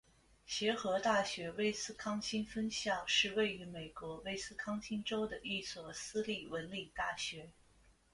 [0.47, 7.51] 协和大学威斯康辛分校是位于美国威斯康辛州的一所私立文理大学。